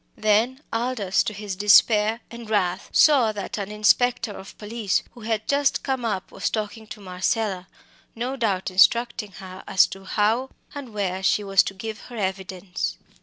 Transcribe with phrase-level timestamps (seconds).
[0.17, 5.47] Then Aldous, to his despair and wrath, saw that an inspector of police, who had
[5.47, 7.67] just come up, was talking to Marcella,
[8.15, 12.97] no doubt instructing her as to how and where she was to give her evidence.